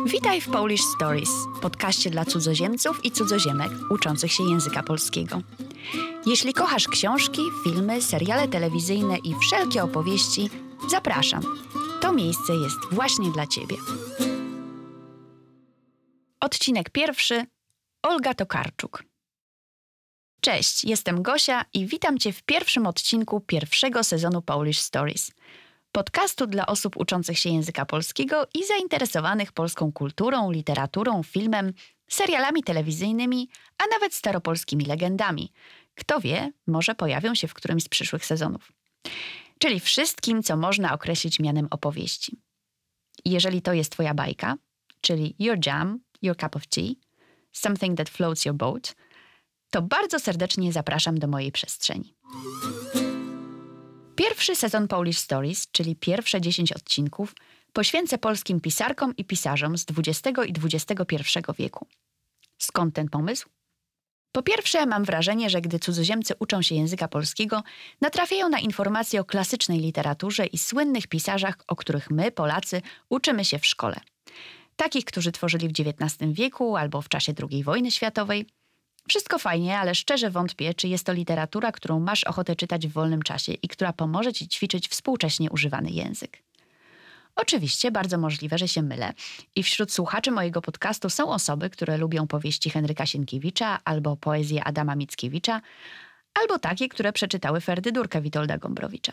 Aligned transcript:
Witaj 0.00 0.40
w 0.40 0.50
Polish 0.50 0.82
Stories, 0.96 1.30
podcaście 1.62 2.10
dla 2.10 2.24
cudzoziemców 2.24 3.04
i 3.04 3.10
cudzoziemek 3.10 3.70
uczących 3.90 4.32
się 4.32 4.44
języka 4.44 4.82
polskiego. 4.82 5.40
Jeśli 6.26 6.52
kochasz 6.52 6.88
książki, 6.88 7.42
filmy, 7.64 8.02
seriale 8.02 8.48
telewizyjne 8.48 9.18
i 9.18 9.34
wszelkie 9.34 9.82
opowieści, 9.82 10.50
zapraszam. 10.90 11.42
To 12.00 12.12
miejsce 12.12 12.52
jest 12.54 12.78
właśnie 12.90 13.30
dla 13.30 13.46
Ciebie. 13.46 13.76
Odcinek 16.40 16.90
pierwszy. 16.90 17.46
Olga 18.02 18.34
Tokarczuk. 18.34 19.04
Cześć, 20.40 20.84
jestem 20.84 21.22
Gosia 21.22 21.64
i 21.74 21.86
witam 21.86 22.18
Cię 22.18 22.32
w 22.32 22.42
pierwszym 22.42 22.86
odcinku 22.86 23.40
pierwszego 23.40 24.04
sezonu 24.04 24.42
Polish 24.42 24.78
Stories– 24.78 25.30
podcastu 25.92 26.46
dla 26.46 26.66
osób 26.66 26.96
uczących 26.96 27.38
się 27.38 27.50
języka 27.50 27.86
polskiego 27.86 28.46
i 28.54 28.66
zainteresowanych 28.66 29.52
polską 29.52 29.92
kulturą, 29.92 30.50
literaturą, 30.50 31.22
filmem, 31.22 31.72
serialami 32.08 32.62
telewizyjnymi, 32.62 33.48
a 33.78 33.86
nawet 33.86 34.14
staropolskimi 34.14 34.84
legendami. 34.84 35.52
Kto 35.94 36.20
wie, 36.20 36.52
może 36.66 36.94
pojawią 36.94 37.34
się 37.34 37.48
w 37.48 37.54
którymś 37.54 37.82
z 37.82 37.88
przyszłych 37.88 38.26
sezonów. 38.26 38.72
Czyli 39.58 39.80
wszystkim, 39.80 40.42
co 40.42 40.56
można 40.56 40.94
określić 40.94 41.40
mianem 41.40 41.68
opowieści. 41.70 42.36
Jeżeli 43.24 43.62
to 43.62 43.72
jest 43.72 43.92
Twoja 43.92 44.14
bajka, 44.14 44.56
czyli 45.00 45.34
your 45.38 45.66
jam, 45.66 45.98
your 46.22 46.36
cup 46.36 46.56
of 46.56 46.66
tea, 46.66 46.94
something 47.52 47.98
that 47.98 48.10
floats 48.10 48.44
your 48.44 48.56
boat, 48.56 48.94
to 49.70 49.82
bardzo 49.82 50.18
serdecznie 50.18 50.72
zapraszam 50.72 51.18
do 51.18 51.28
mojej 51.28 51.52
przestrzeni. 51.52 52.14
Pierwszy 54.16 54.56
sezon 54.56 54.88
Polish 54.88 55.18
Stories, 55.18 55.68
czyli 55.70 55.96
pierwsze 55.96 56.40
10 56.40 56.72
odcinków, 56.72 57.34
poświęcę 57.72 58.18
polskim 58.18 58.60
pisarkom 58.60 59.16
i 59.16 59.24
pisarzom 59.24 59.78
z 59.78 59.86
XX 59.98 60.38
i 60.46 60.52
XXI 60.64 61.16
wieku. 61.58 61.86
Skąd 62.58 62.94
ten 62.94 63.08
pomysł? 63.08 63.48
Po 64.32 64.42
pierwsze, 64.42 64.86
mam 64.86 65.04
wrażenie, 65.04 65.50
że 65.50 65.60
gdy 65.60 65.78
cudzoziemcy 65.78 66.34
uczą 66.38 66.62
się 66.62 66.74
języka 66.74 67.08
polskiego, 67.08 67.62
natrafiają 68.00 68.48
na 68.48 68.58
informacje 68.58 69.20
o 69.20 69.24
klasycznej 69.24 69.78
literaturze 69.78 70.46
i 70.46 70.58
słynnych 70.58 71.06
pisarzach, 71.06 71.56
o 71.66 71.76
których 71.76 72.10
my, 72.10 72.30
Polacy, 72.30 72.82
uczymy 73.08 73.44
się 73.44 73.58
w 73.58 73.66
szkole. 73.66 74.00
Takich, 74.76 75.04
którzy 75.04 75.32
tworzyli 75.32 75.68
w 75.68 75.72
XIX 75.80 76.32
wieku 76.32 76.76
albo 76.76 77.02
w 77.02 77.08
czasie 77.08 77.32
II 77.50 77.64
wojny 77.64 77.90
światowej– 77.90 78.46
wszystko 79.08 79.38
fajnie, 79.38 79.78
ale 79.78 79.94
szczerze 79.94 80.30
wątpię, 80.30 80.74
czy 80.74 80.88
jest 80.88 81.06
to 81.06 81.12
literatura, 81.12 81.72
którą 81.72 82.00
masz 82.00 82.24
ochotę 82.24 82.56
czytać 82.56 82.86
w 82.86 82.92
wolnym 82.92 83.22
czasie 83.22 83.52
i 83.52 83.68
która 83.68 83.92
pomoże 83.92 84.32
ci 84.32 84.48
ćwiczyć 84.48 84.88
współcześnie 84.88 85.50
używany 85.50 85.90
język. 85.90 86.42
Oczywiście 87.36 87.90
bardzo 87.90 88.18
możliwe, 88.18 88.58
że 88.58 88.68
się 88.68 88.82
mylę. 88.82 89.12
I 89.56 89.62
wśród 89.62 89.92
słuchaczy 89.92 90.30
mojego 90.30 90.62
podcastu 90.62 91.10
są 91.10 91.28
osoby, 91.28 91.70
które 91.70 91.96
lubią 91.96 92.26
powieści 92.26 92.70
Henryka 92.70 93.06
Sienkiewicza 93.06 93.78
albo 93.84 94.16
poezję 94.16 94.64
Adama 94.64 94.96
Mickiewicza, 94.96 95.60
albo 96.34 96.58
takie, 96.58 96.88
które 96.88 97.12
przeczytały 97.12 97.60
Ferdydurkę 97.60 98.20
Witolda 98.20 98.58
Gombrowicza. 98.58 99.12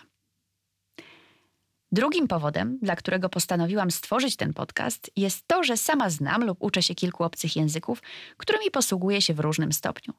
Drugim 1.91 2.27
powodem, 2.27 2.79
dla 2.81 2.95
którego 2.95 3.29
postanowiłam 3.29 3.91
stworzyć 3.91 4.35
ten 4.35 4.53
podcast, 4.53 5.11
jest 5.15 5.47
to, 5.47 5.63
że 5.63 5.77
sama 5.77 6.09
znam 6.09 6.45
lub 6.45 6.57
uczę 6.61 6.83
się 6.83 6.95
kilku 6.95 7.23
obcych 7.23 7.55
języków, 7.55 8.01
którymi 8.37 8.71
posługuję 8.71 9.21
się 9.21 9.33
w 9.33 9.39
różnym 9.39 9.73
stopniu. 9.73 10.13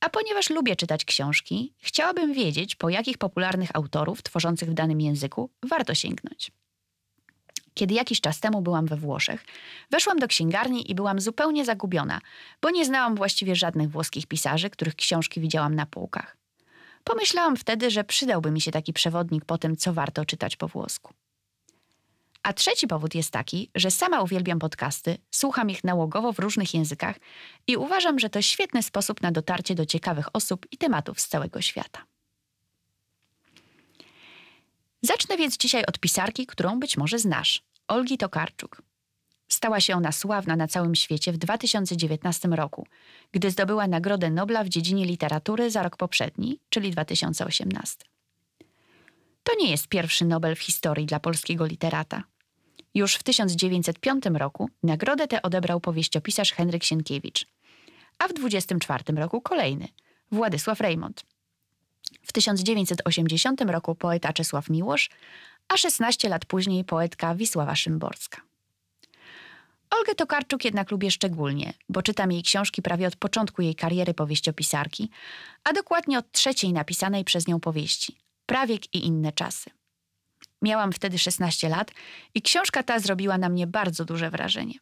A 0.00 0.08
ponieważ 0.08 0.50
lubię 0.50 0.76
czytać 0.76 1.04
książki, 1.04 1.74
chciałabym 1.78 2.32
wiedzieć, 2.32 2.76
po 2.76 2.88
jakich 2.88 3.18
popularnych 3.18 3.70
autorów 3.74 4.22
tworzących 4.22 4.70
w 4.70 4.74
danym 4.74 5.00
języku 5.00 5.50
warto 5.62 5.94
sięgnąć. 5.94 6.52
Kiedy 7.74 7.94
jakiś 7.94 8.20
czas 8.20 8.40
temu 8.40 8.62
byłam 8.62 8.86
we 8.86 8.96
Włoszech, 8.96 9.44
weszłam 9.90 10.18
do 10.18 10.28
księgarni 10.28 10.90
i 10.90 10.94
byłam 10.94 11.20
zupełnie 11.20 11.64
zagubiona, 11.64 12.20
bo 12.62 12.70
nie 12.70 12.84
znałam 12.84 13.14
właściwie 13.14 13.56
żadnych 13.56 13.90
włoskich 13.90 14.26
pisarzy, 14.26 14.70
których 14.70 14.94
książki 14.94 15.40
widziałam 15.40 15.74
na 15.74 15.86
półkach. 15.86 16.39
Pomyślałam 17.04 17.56
wtedy, 17.56 17.90
że 17.90 18.04
przydałby 18.04 18.50
mi 18.50 18.60
się 18.60 18.70
taki 18.70 18.92
przewodnik 18.92 19.44
po 19.44 19.58
tym, 19.58 19.76
co 19.76 19.92
warto 19.92 20.24
czytać 20.24 20.56
po 20.56 20.68
włosku. 20.68 21.14
A 22.42 22.52
trzeci 22.52 22.86
powód 22.86 23.14
jest 23.14 23.30
taki, 23.30 23.70
że 23.74 23.90
sama 23.90 24.22
uwielbiam 24.22 24.58
podcasty, 24.58 25.18
słucham 25.30 25.70
ich 25.70 25.84
nałogowo 25.84 26.32
w 26.32 26.38
różnych 26.38 26.74
językach 26.74 27.16
i 27.66 27.76
uważam, 27.76 28.18
że 28.18 28.30
to 28.30 28.42
świetny 28.42 28.82
sposób 28.82 29.22
na 29.22 29.32
dotarcie 29.32 29.74
do 29.74 29.86
ciekawych 29.86 30.26
osób 30.32 30.66
i 30.70 30.76
tematów 30.76 31.20
z 31.20 31.28
całego 31.28 31.60
świata. 31.60 32.04
Zacznę 35.02 35.36
więc 35.36 35.56
dzisiaj 35.56 35.84
od 35.84 35.98
pisarki, 35.98 36.46
którą 36.46 36.80
być 36.80 36.96
może 36.96 37.18
znasz, 37.18 37.62
Olgi 37.88 38.18
Tokarczuk. 38.18 38.82
Stała 39.52 39.80
się 39.80 39.96
ona 39.96 40.12
sławna 40.12 40.56
na 40.56 40.68
całym 40.68 40.94
świecie 40.94 41.32
w 41.32 41.38
2019 41.38 42.48
roku, 42.48 42.86
gdy 43.32 43.50
zdobyła 43.50 43.86
Nagrodę 43.86 44.30
Nobla 44.30 44.64
w 44.64 44.68
dziedzinie 44.68 45.06
literatury 45.06 45.70
za 45.70 45.82
rok 45.82 45.96
poprzedni, 45.96 46.58
czyli 46.68 46.90
2018. 46.90 47.96
To 49.42 49.52
nie 49.58 49.70
jest 49.70 49.88
pierwszy 49.88 50.24
Nobel 50.24 50.56
w 50.56 50.60
historii 50.60 51.06
dla 51.06 51.20
polskiego 51.20 51.66
literata. 51.66 52.22
Już 52.94 53.14
w 53.14 53.22
1905 53.22 54.24
roku 54.34 54.70
nagrodę 54.82 55.28
tę 55.28 55.42
odebrał 55.42 55.80
powieściopisarz 55.80 56.52
Henryk 56.52 56.84
Sienkiewicz, 56.84 57.46
a 58.18 58.24
w 58.24 58.32
1924 58.32 59.20
roku 59.20 59.40
kolejny, 59.40 59.88
Władysław 60.32 60.80
Reymont. 60.80 61.24
W 62.22 62.32
1980 62.32 63.60
roku 63.60 63.94
poeta 63.94 64.32
Czesław 64.32 64.70
Miłosz, 64.70 65.10
a 65.68 65.76
16 65.76 66.28
lat 66.28 66.44
później 66.44 66.84
poetka 66.84 67.34
Wisława 67.34 67.74
Szymborska. 67.74 68.49
Olgę 70.00 70.14
Tokarczuk 70.14 70.64
jednak 70.64 70.90
lubię 70.90 71.10
szczególnie, 71.10 71.74
bo 71.88 72.02
czytam 72.02 72.32
jej 72.32 72.42
książki 72.42 72.82
prawie 72.82 73.06
od 73.06 73.16
początku 73.16 73.62
jej 73.62 73.74
kariery 73.74 74.14
powieściopisarki, 74.14 75.10
a 75.64 75.72
dokładnie 75.72 76.18
od 76.18 76.32
trzeciej 76.32 76.72
napisanej 76.72 77.24
przez 77.24 77.46
nią 77.46 77.60
powieści 77.60 78.18
Prawiek 78.46 78.94
i 78.94 79.06
inne 79.06 79.32
czasy. 79.32 79.70
Miałam 80.62 80.92
wtedy 80.92 81.18
16 81.18 81.68
lat 81.68 81.90
i 82.34 82.42
książka 82.42 82.82
ta 82.82 82.98
zrobiła 82.98 83.38
na 83.38 83.48
mnie 83.48 83.66
bardzo 83.66 84.04
duże 84.04 84.30
wrażenie. 84.30 84.74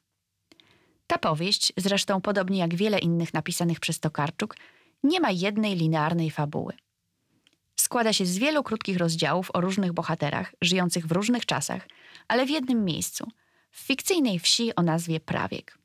Ta 1.07 1.19
powieść, 1.19 1.73
zresztą 1.77 2.21
podobnie 2.21 2.59
jak 2.59 2.75
wiele 2.75 2.99
innych 2.99 3.35
napisanych 3.35 3.81
przez 3.81 4.01
Tokarczuk, 4.01 4.57
nie 5.03 5.21
ma 5.21 5.31
jednej 5.31 5.77
linearnej 5.77 6.31
fabuły. 6.31 6.75
Składa 7.77 8.13
się 8.13 8.27
z 8.27 8.39
wielu 8.39 8.63
krótkich 8.63 8.97
rozdziałów 8.97 9.51
o 9.55 9.61
różnych 9.61 9.93
bohaterach, 9.93 10.53
żyjących 10.61 11.07
w 11.07 11.13
różnych 11.13 11.47
czasach, 11.47 11.89
ale 12.29 12.47
w 12.47 12.51
jednym 12.51 12.85
miejscu– 12.85 13.29
w 13.71 13.81
fikcyjnej 13.81 14.39
wsi 14.39 14.75
o 14.75 14.83
nazwie 14.83 15.21
Prawiek. 15.21 15.79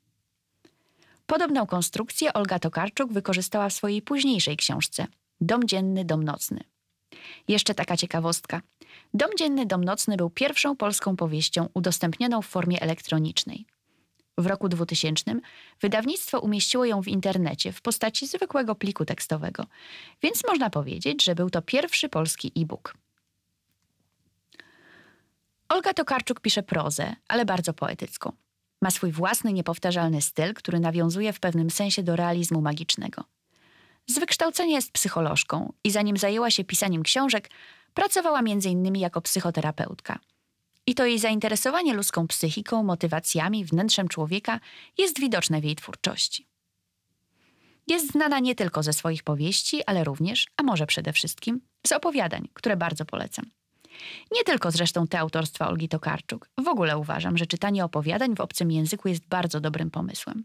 Podobną 1.26 1.66
konstrukcję 1.66 2.32
Olga 2.32 2.58
Tokarczuk 2.58 3.12
wykorzystała 3.12 3.68
w 3.68 3.72
swojej 3.72 4.02
późniejszej 4.02 4.56
książce 4.56 5.06
Dom 5.40 5.68
dzienny, 5.68 6.04
dom 6.04 6.24
nocny. 6.24 6.64
Jeszcze 7.48 7.74
taka 7.74 7.96
ciekawostka. 7.96 8.62
Dom 9.14 9.30
dzienny, 9.38 9.66
dom 9.66 9.84
nocny 9.84 10.16
był 10.16 10.30
pierwszą 10.30 10.76
polską 10.76 11.16
powieścią 11.16 11.68
udostępnioną 11.74 12.42
w 12.42 12.46
formie 12.46 12.82
elektronicznej. 12.82 13.66
W 14.38 14.46
roku 14.46 14.68
2000 14.68 15.40
wydawnictwo 15.80 16.40
umieściło 16.40 16.84
ją 16.84 17.02
w 17.02 17.08
internecie 17.08 17.72
w 17.72 17.82
postaci 17.82 18.26
zwykłego 18.26 18.74
pliku 18.74 19.04
tekstowego, 19.04 19.66
więc 20.22 20.42
można 20.48 20.70
powiedzieć, 20.70 21.24
że 21.24 21.34
był 21.34 21.50
to 21.50 21.62
pierwszy 21.62 22.08
polski 22.08 22.52
e-book. 22.56 22.94
Olga 25.74 25.94
Tokarczuk 25.94 26.40
pisze 26.40 26.62
prozę, 26.62 27.16
ale 27.28 27.44
bardzo 27.44 27.72
poetycką. 27.72 28.32
Ma 28.82 28.90
swój 28.90 29.12
własny, 29.12 29.52
niepowtarzalny 29.52 30.22
styl, 30.22 30.54
który 30.54 30.80
nawiązuje 30.80 31.32
w 31.32 31.40
pewnym 31.40 31.70
sensie 31.70 32.02
do 32.02 32.16
realizmu 32.16 32.60
magicznego. 32.60 33.24
Z 34.06 34.18
wykształcenia 34.18 34.76
jest 34.76 34.92
psycholożką 34.92 35.72
i 35.84 35.90
zanim 35.90 36.16
zajęła 36.16 36.50
się 36.50 36.64
pisaniem 36.64 37.02
książek, 37.02 37.50
pracowała 37.94 38.38
m.in. 38.38 38.96
jako 38.96 39.20
psychoterapeutka. 39.20 40.18
I 40.86 40.94
to 40.94 41.06
jej 41.06 41.18
zainteresowanie 41.18 41.94
ludzką 41.94 42.26
psychiką, 42.26 42.82
motywacjami, 42.82 43.64
wnętrzem 43.64 44.08
człowieka 44.08 44.60
jest 44.98 45.20
widoczne 45.20 45.60
w 45.60 45.64
jej 45.64 45.76
twórczości. 45.76 46.46
Jest 47.86 48.12
znana 48.12 48.38
nie 48.38 48.54
tylko 48.54 48.82
ze 48.82 48.92
swoich 48.92 49.22
powieści, 49.22 49.84
ale 49.86 50.04
również, 50.04 50.46
a 50.56 50.62
może 50.62 50.86
przede 50.86 51.12
wszystkim, 51.12 51.60
z 51.86 51.92
opowiadań, 51.92 52.48
które 52.54 52.76
bardzo 52.76 53.04
polecam. 53.04 53.44
Nie 54.32 54.44
tylko 54.44 54.70
zresztą 54.70 55.06
te 55.06 55.18
autorstwa 55.18 55.68
Olgi 55.68 55.88
Tokarczuk. 55.88 56.48
W 56.64 56.68
ogóle 56.68 56.98
uważam, 56.98 57.38
że 57.38 57.46
czytanie 57.46 57.84
opowiadań 57.84 58.36
w 58.36 58.40
obcym 58.40 58.70
języku 58.70 59.08
jest 59.08 59.26
bardzo 59.26 59.60
dobrym 59.60 59.90
pomysłem. 59.90 60.44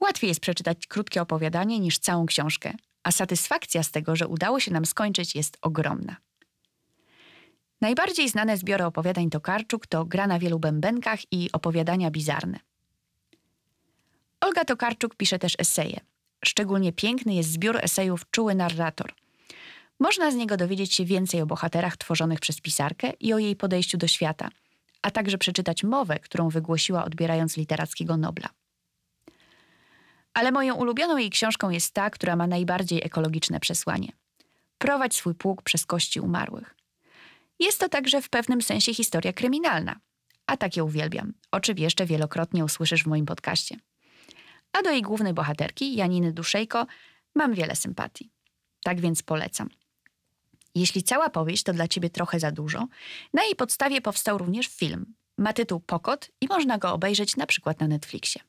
Łatwiej 0.00 0.28
jest 0.28 0.40
przeczytać 0.40 0.86
krótkie 0.86 1.22
opowiadanie 1.22 1.80
niż 1.80 1.98
całą 1.98 2.26
książkę, 2.26 2.74
a 3.02 3.12
satysfakcja 3.12 3.82
z 3.82 3.90
tego, 3.90 4.16
że 4.16 4.28
udało 4.28 4.60
się 4.60 4.72
nam 4.72 4.86
skończyć, 4.86 5.34
jest 5.34 5.58
ogromna. 5.62 6.16
Najbardziej 7.80 8.28
znane 8.28 8.56
zbiory 8.56 8.84
opowiadań 8.84 9.30
Tokarczuk 9.30 9.86
to 9.86 10.04
Gra 10.04 10.26
na 10.26 10.38
wielu 10.38 10.58
bębenkach 10.58 11.32
i 11.32 11.50
opowiadania 11.52 12.10
bizarne. 12.10 12.58
Olga 14.40 14.64
Tokarczuk 14.64 15.14
pisze 15.14 15.38
też 15.38 15.56
eseje. 15.58 16.00
Szczególnie 16.44 16.92
piękny 16.92 17.34
jest 17.34 17.50
zbiór 17.50 17.76
esejów 17.76 18.30
Czuły 18.30 18.54
narrator– 18.54 19.12
można 20.02 20.30
z 20.30 20.34
niego 20.34 20.56
dowiedzieć 20.56 20.94
się 20.94 21.04
więcej 21.04 21.40
o 21.40 21.46
bohaterach 21.46 21.96
tworzonych 21.96 22.40
przez 22.40 22.60
pisarkę 22.60 23.12
i 23.20 23.32
o 23.32 23.38
jej 23.38 23.56
podejściu 23.56 23.98
do 23.98 24.06
świata, 24.06 24.48
a 25.02 25.10
także 25.10 25.38
przeczytać 25.38 25.84
mowę, 25.84 26.18
którą 26.18 26.48
wygłosiła 26.48 27.04
odbierając 27.04 27.56
literackiego 27.56 28.16
Nobla. 28.16 28.48
Ale 30.34 30.52
moją 30.52 30.74
ulubioną 30.74 31.16
jej 31.16 31.30
książką 31.30 31.70
jest 31.70 31.94
ta, 31.94 32.10
która 32.10 32.36
ma 32.36 32.46
najbardziej 32.46 33.04
ekologiczne 33.04 33.60
przesłanie. 33.60 34.12
Prowadź 34.78 35.16
swój 35.16 35.34
pług 35.34 35.62
przez 35.62 35.86
kości 35.86 36.20
umarłych. 36.20 36.74
Jest 37.58 37.80
to 37.80 37.88
także 37.88 38.22
w 38.22 38.28
pewnym 38.28 38.62
sensie 38.62 38.94
historia 38.94 39.32
kryminalna. 39.32 39.96
A 40.46 40.56
takie 40.56 40.84
uwielbiam, 40.84 41.32
o 41.50 41.60
czym 41.60 41.78
jeszcze 41.78 42.06
wielokrotnie 42.06 42.64
usłyszysz 42.64 43.02
w 43.04 43.06
moim 43.06 43.26
podcaście. 43.26 43.76
A 44.72 44.82
do 44.82 44.90
jej 44.90 45.02
głównej 45.02 45.34
bohaterki, 45.34 45.96
Janiny 45.96 46.32
Duszejko, 46.32 46.86
mam 47.34 47.54
wiele 47.54 47.76
sympatii. 47.76 48.30
Tak 48.84 49.00
więc 49.00 49.22
polecam. 49.22 49.68
Jeśli 50.74 51.02
cała 51.02 51.30
powieść 51.30 51.62
to 51.62 51.72
dla 51.72 51.88
ciebie 51.88 52.10
trochę 52.10 52.40
za 52.40 52.50
dużo, 52.50 52.86
na 53.32 53.44
jej 53.44 53.56
podstawie 53.56 54.00
powstał 54.00 54.38
również 54.38 54.66
film. 54.66 55.14
Ma 55.38 55.52
tytuł 55.52 55.80
Pokot 55.80 56.30
i 56.40 56.46
można 56.46 56.78
go 56.78 56.92
obejrzeć 56.92 57.36
na 57.36 57.46
przykład 57.46 57.80
na 57.80 57.88
Netflixie. 57.88 58.40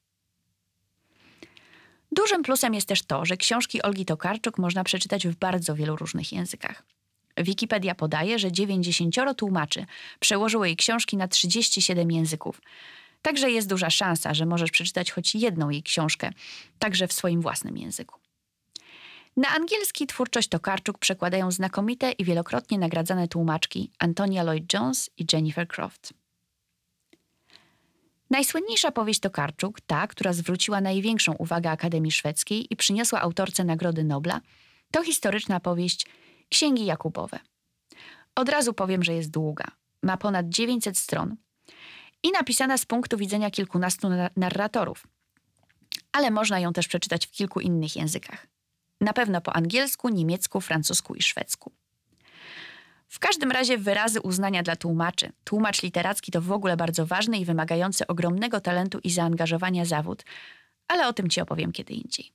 Dużym 2.11 2.43
plusem 2.43 2.73
jest 2.73 2.87
też 2.87 3.01
to, 3.01 3.25
że 3.25 3.37
książki 3.37 3.81
Olgi 3.81 4.05
Tokarczuk 4.05 4.57
można 4.57 4.83
przeczytać 4.83 5.27
w 5.27 5.35
bardzo 5.35 5.75
wielu 5.75 5.95
różnych 5.95 6.33
językach. 6.33 6.83
Wikipedia 7.37 7.95
podaje, 7.95 8.39
że 8.39 8.51
90 8.51 9.15
tłumaczy 9.37 9.85
przełożyło 10.19 10.65
jej 10.65 10.75
książki 10.75 11.17
na 11.17 11.27
37 11.27 12.11
języków. 12.11 12.61
Także 13.21 13.51
jest 13.51 13.69
duża 13.69 13.89
szansa, 13.89 14.33
że 14.33 14.45
możesz 14.45 14.71
przeczytać 14.71 15.11
choć 15.11 15.35
jedną 15.35 15.69
jej 15.69 15.83
książkę, 15.83 16.31
także 16.79 17.07
w 17.07 17.13
swoim 17.13 17.41
własnym 17.41 17.77
języku. 17.77 18.22
Na 19.37 19.49
angielski 19.49 20.07
twórczość 20.07 20.49
Tokarczuk 20.49 20.97
przekładają 20.97 21.51
znakomite 21.51 22.11
i 22.11 22.23
wielokrotnie 22.23 22.77
nagradzane 22.77 23.27
tłumaczki 23.27 23.91
Antonia 23.99 24.43
Lloyd-Jones 24.43 25.09
i 25.17 25.25
Jennifer 25.33 25.67
Croft. 25.67 26.13
Najsłynniejsza 28.29 28.91
powieść 28.91 29.19
Tokarczuk, 29.19 29.81
ta, 29.81 30.07
która 30.07 30.33
zwróciła 30.33 30.81
największą 30.81 31.33
uwagę 31.33 31.69
Akademii 31.69 32.11
Szwedzkiej 32.11 32.73
i 32.73 32.75
przyniosła 32.75 33.21
autorce 33.21 33.63
Nagrody 33.63 34.03
Nobla, 34.03 34.41
to 34.91 35.03
historyczna 35.03 35.59
powieść 35.59 36.05
Księgi 36.49 36.85
Jakubowe. 36.85 37.39
Od 38.35 38.49
razu 38.49 38.73
powiem, 38.73 39.03
że 39.03 39.13
jest 39.13 39.31
długa. 39.31 39.65
Ma 40.03 40.17
ponad 40.17 40.49
900 40.49 40.97
stron 40.97 41.35
i 42.23 42.31
napisana 42.31 42.77
z 42.77 42.85
punktu 42.85 43.17
widzenia 43.17 43.51
kilkunastu 43.51 44.07
narratorów. 44.37 45.07
Ale 46.11 46.31
można 46.31 46.59
ją 46.59 46.73
też 46.73 46.87
przeczytać 46.87 47.27
w 47.27 47.31
kilku 47.31 47.59
innych 47.59 47.95
językach. 47.95 48.52
Na 49.03 49.13
pewno 49.13 49.41
po 49.41 49.55
angielsku, 49.55 50.09
niemiecku, 50.09 50.61
francusku 50.61 51.15
i 51.15 51.21
szwedzku. 51.21 51.71
W 53.09 53.19
każdym 53.19 53.51
razie 53.51 53.77
wyrazy 53.77 54.21
uznania 54.21 54.63
dla 54.63 54.75
tłumaczy. 54.75 55.31
Tłumacz 55.43 55.83
literacki 55.83 56.31
to 56.31 56.41
w 56.41 56.51
ogóle 56.51 56.77
bardzo 56.77 57.05
ważny 57.05 57.37
i 57.37 57.45
wymagający 57.45 58.07
ogromnego 58.07 58.59
talentu 58.59 58.99
i 59.03 59.11
zaangażowania 59.11 59.85
zawód, 59.85 60.23
ale 60.87 61.07
o 61.07 61.13
tym 61.13 61.29
ci 61.29 61.41
opowiem 61.41 61.71
kiedy 61.71 61.93
indziej. 61.93 62.31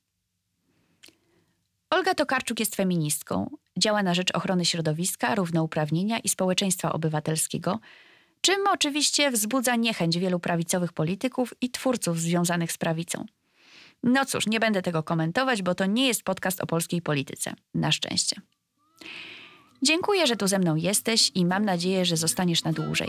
Olga 1.90 2.14
Tokarczuk 2.14 2.60
jest 2.60 2.76
feministką, 2.76 3.50
działa 3.78 4.02
na 4.02 4.14
rzecz 4.14 4.34
ochrony 4.34 4.64
środowiska, 4.64 5.34
równouprawnienia 5.34 6.18
i 6.18 6.28
społeczeństwa 6.28 6.92
obywatelskiego, 6.92 7.78
czym 8.40 8.66
oczywiście 8.72 9.30
wzbudza 9.30 9.76
niechęć 9.76 10.18
wielu 10.18 10.40
prawicowych 10.40 10.92
polityków 10.92 11.54
i 11.60 11.70
twórców 11.70 12.20
związanych 12.20 12.72
z 12.72 12.78
prawicą. 12.78 13.26
No 14.02 14.24
cóż, 14.24 14.46
nie 14.46 14.60
będę 14.60 14.82
tego 14.82 15.02
komentować, 15.02 15.62
bo 15.62 15.74
to 15.74 15.86
nie 15.86 16.06
jest 16.06 16.22
podcast 16.22 16.60
o 16.60 16.66
polskiej 16.66 17.02
polityce. 17.02 17.54
Na 17.74 17.92
szczęście. 17.92 18.40
Dziękuję, 19.82 20.26
że 20.26 20.36
tu 20.36 20.48
ze 20.48 20.58
mną 20.58 20.76
jesteś 20.76 21.30
i 21.34 21.46
mam 21.46 21.64
nadzieję, 21.64 22.04
że 22.04 22.16
zostaniesz 22.16 22.64
na 22.64 22.72
dłużej. 22.72 23.08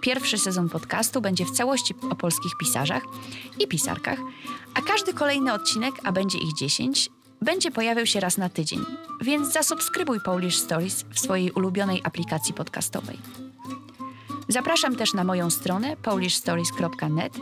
Pierwszy 0.00 0.38
sezon 0.38 0.68
podcastu 0.68 1.20
będzie 1.20 1.44
w 1.44 1.50
całości 1.50 1.94
o 2.10 2.16
polskich 2.16 2.52
pisarzach 2.60 3.02
i 3.60 3.68
pisarkach, 3.68 4.18
a 4.74 4.82
każdy 4.82 5.14
kolejny 5.14 5.52
odcinek, 5.52 5.94
a 6.04 6.12
będzie 6.12 6.38
ich 6.38 6.54
10, 6.58 7.10
będzie 7.42 7.70
pojawiał 7.70 8.06
się 8.06 8.20
raz 8.20 8.38
na 8.38 8.48
tydzień, 8.48 8.84
więc 9.20 9.52
zasubskrybuj 9.52 10.20
Polish 10.20 10.56
Stories 10.56 11.04
w 11.10 11.18
swojej 11.18 11.50
ulubionej 11.50 12.00
aplikacji 12.04 12.54
podcastowej. 12.54 13.18
Zapraszam 14.48 14.96
też 14.96 15.14
na 15.14 15.24
moją 15.24 15.50
stronę 15.50 15.96
polishstories.net, 15.96 17.32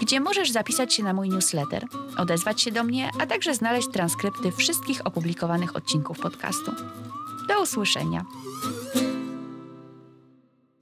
gdzie 0.00 0.20
możesz 0.20 0.50
zapisać 0.50 0.94
się 0.94 1.02
na 1.02 1.12
mój 1.12 1.28
newsletter, 1.28 1.86
odezwać 2.16 2.62
się 2.62 2.72
do 2.72 2.84
mnie, 2.84 3.10
a 3.20 3.26
także 3.26 3.54
znaleźć 3.54 3.88
transkrypty 3.92 4.52
wszystkich 4.52 5.06
opublikowanych 5.06 5.76
odcinków 5.76 6.18
podcastu. 6.18 6.72
Do 7.48 7.62
usłyszenia. 7.62 8.24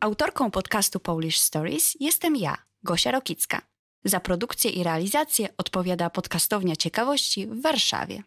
Autorką 0.00 0.50
podcastu 0.50 1.00
Polish 1.00 1.41
Stories 1.41 1.97
jestem 2.00 2.37
ja, 2.37 2.56
Gosia 2.82 3.11
Rokicka. 3.11 3.62
Za 4.05 4.20
produkcję 4.20 4.70
i 4.70 4.82
realizację 4.82 5.49
odpowiada 5.58 6.11
podcastownia 6.11 6.76
ciekawości 6.76 7.47
w 7.47 7.62
Warszawie. 7.62 8.23